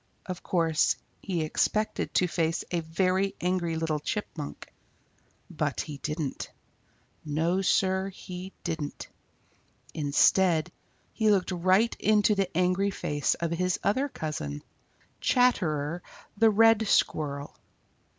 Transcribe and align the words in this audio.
Of 0.25 0.41
course 0.41 0.95
he 1.21 1.43
expected 1.43 2.11
to 2.15 2.25
face 2.27 2.63
a 2.71 2.79
very 2.79 3.35
angry 3.39 3.75
little 3.75 3.99
Chipmunk. 3.99 4.73
But 5.47 5.81
he 5.81 5.97
didn't. 5.97 6.49
No, 7.23 7.61
Sir, 7.61 8.09
he 8.09 8.51
didn't. 8.63 9.09
Instead, 9.93 10.71
he 11.13 11.29
looked 11.29 11.51
right 11.51 11.95
into 11.99 12.33
the 12.33 12.49
angry 12.57 12.89
face 12.89 13.35
of 13.35 13.51
his 13.51 13.79
other 13.83 14.09
cousin, 14.09 14.63
Chatterer 15.19 16.01
the 16.35 16.49
Red 16.49 16.87
Squirrel. 16.87 17.55